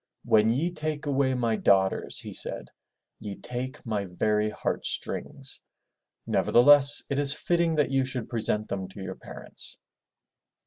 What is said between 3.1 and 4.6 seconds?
''y^ take my very